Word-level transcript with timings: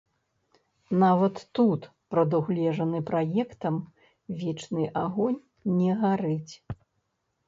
Нават 1.01 1.35
тут 1.57 1.81
прадугледжаны 2.13 3.01
праектам 3.09 3.77
вечны 4.39 4.87
агонь 5.03 5.37
не 5.77 5.91
гарыць. 6.05 6.53